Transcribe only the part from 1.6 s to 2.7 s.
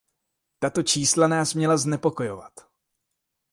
znepokojovat.